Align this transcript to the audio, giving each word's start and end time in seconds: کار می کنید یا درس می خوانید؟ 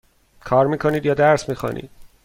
کار 0.43 0.67
می 0.67 0.77
کنید 0.77 1.05
یا 1.05 1.13
درس 1.13 1.49
می 1.49 1.55
خوانید؟ 1.55 1.89